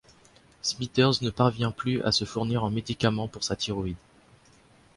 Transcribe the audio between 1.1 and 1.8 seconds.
ne parvient